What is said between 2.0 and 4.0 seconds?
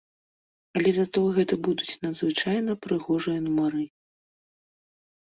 надзвычайна прыгожыя нумары.